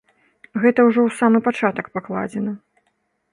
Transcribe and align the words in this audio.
Гэта 0.61 0.79
ўжо 0.87 1.01
ў 1.07 1.09
самы 1.19 1.37
пачатак 1.49 1.93
пакладзена. 1.99 2.55